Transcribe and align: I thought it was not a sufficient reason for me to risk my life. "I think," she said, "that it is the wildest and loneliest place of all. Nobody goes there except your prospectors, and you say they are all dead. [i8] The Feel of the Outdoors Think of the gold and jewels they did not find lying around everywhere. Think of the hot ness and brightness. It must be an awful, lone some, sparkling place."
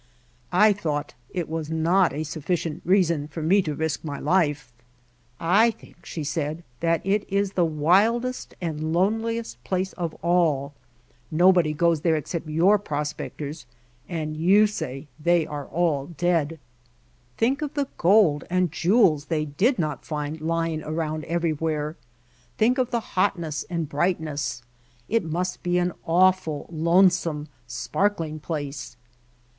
I 0.55 0.73
thought 0.73 1.13
it 1.29 1.47
was 1.47 1.69
not 1.69 2.11
a 2.11 2.23
sufficient 2.23 2.81
reason 2.83 3.27
for 3.27 3.43
me 3.43 3.61
to 3.61 3.75
risk 3.75 4.03
my 4.03 4.17
life. 4.17 4.73
"I 5.39 5.69
think," 5.69 6.07
she 6.07 6.23
said, 6.23 6.63
"that 6.79 7.01
it 7.05 7.23
is 7.31 7.51
the 7.51 7.65
wildest 7.65 8.55
and 8.59 8.91
loneliest 8.93 9.63
place 9.63 9.93
of 9.93 10.15
all. 10.23 10.73
Nobody 11.29 11.71
goes 11.71 12.01
there 12.01 12.15
except 12.15 12.47
your 12.47 12.79
prospectors, 12.79 13.67
and 14.09 14.35
you 14.35 14.65
say 14.65 15.07
they 15.19 15.45
are 15.45 15.67
all 15.67 16.07
dead. 16.07 16.47
[i8] 16.47 16.49
The 16.49 16.55
Feel 16.55 16.63
of 16.63 16.89
the 16.89 16.93
Outdoors 16.95 17.37
Think 17.37 17.61
of 17.61 17.73
the 17.75 17.87
gold 18.01 18.43
and 18.49 18.71
jewels 18.71 19.25
they 19.25 19.45
did 19.45 19.77
not 19.77 20.03
find 20.03 20.41
lying 20.41 20.81
around 20.81 21.25
everywhere. 21.25 21.95
Think 22.57 22.79
of 22.79 22.89
the 22.89 23.01
hot 23.13 23.37
ness 23.37 23.65
and 23.69 23.87
brightness. 23.87 24.63
It 25.07 25.23
must 25.23 25.61
be 25.61 25.77
an 25.77 25.91
awful, 26.07 26.65
lone 26.71 27.11
some, 27.11 27.49
sparkling 27.67 28.39
place." 28.39 28.97